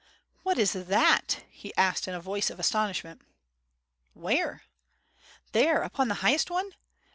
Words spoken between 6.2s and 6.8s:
highest one